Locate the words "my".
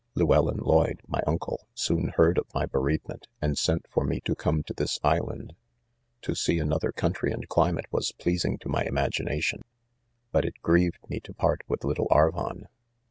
1.07-1.21, 2.55-2.65, 8.67-8.83